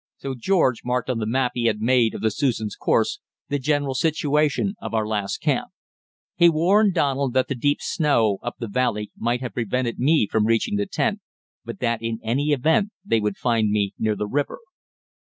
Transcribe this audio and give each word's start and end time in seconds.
So 0.17 0.33
George 0.33 0.83
marked 0.83 1.11
on 1.11 1.19
the 1.19 1.27
map 1.27 1.51
he 1.53 1.65
had 1.65 1.79
made 1.79 2.15
of 2.15 2.21
the 2.21 2.31
Susan's 2.31 2.75
course 2.75 3.19
the 3.49 3.59
general 3.59 3.93
situation 3.93 4.73
of 4.81 4.95
our 4.95 5.05
last 5.07 5.37
camp. 5.37 5.67
He 6.35 6.49
warned 6.49 6.95
Donald 6.95 7.33
that 7.35 7.49
the 7.49 7.53
deep 7.53 7.77
snow 7.81 8.39
up 8.41 8.55
the 8.57 8.67
valley 8.67 9.11
might 9.15 9.41
have 9.41 9.53
prevented 9.53 9.99
me 9.99 10.25
from 10.27 10.47
reaching 10.47 10.75
the 10.77 10.87
tent, 10.87 11.19
but 11.63 11.79
that 11.81 12.01
in 12.01 12.19
any 12.23 12.49
event 12.49 12.89
they 13.05 13.19
would 13.19 13.37
find 13.37 13.69
me 13.69 13.93
near 13.99 14.15
the 14.15 14.25
river. 14.25 14.57